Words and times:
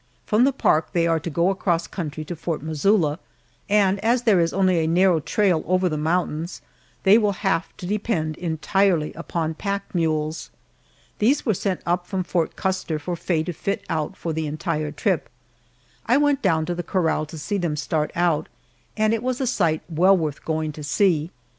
From 0.25 0.45
the 0.45 0.51
park 0.51 0.93
they 0.93 1.05
are 1.05 1.19
to 1.19 1.29
go 1.29 1.51
across 1.51 1.85
country 1.85 2.25
to 2.25 2.35
Fort 2.35 2.63
Missoula, 2.63 3.19
and 3.69 3.99
as 3.99 4.23
there 4.23 4.39
is 4.39 4.51
only 4.51 4.79
a 4.79 4.87
narrow 4.87 5.19
trail 5.19 5.63
over 5.67 5.87
the 5.87 5.95
mountains 5.95 6.59
they 7.03 7.19
will 7.19 7.33
have 7.45 7.67
to 7.77 7.85
depend 7.85 8.35
entirely 8.37 9.13
upon 9.13 9.53
pack 9.53 9.93
mules. 9.93 10.49
These 11.19 11.45
were 11.45 11.53
sent 11.53 11.81
up 11.85 12.07
from 12.07 12.23
Fort 12.23 12.55
Custer 12.55 12.97
for 12.97 13.15
Faye 13.15 13.43
to 13.43 13.53
fit 13.53 13.83
out 13.91 14.17
for 14.17 14.33
the 14.33 14.47
entire 14.47 14.89
trip. 14.91 15.29
I 16.07 16.17
went 16.17 16.41
down 16.41 16.65
to 16.65 16.73
the 16.73 16.81
corral 16.81 17.27
to 17.27 17.37
see 17.37 17.59
them 17.59 17.75
start 17.75 18.09
out, 18.15 18.49
and 18.97 19.13
it 19.13 19.21
was 19.21 19.39
a 19.39 19.45
sight 19.45 19.83
well 19.87 20.17
worth 20.17 20.43
going 20.43 20.71
to 20.71 20.83
see. 20.83 21.29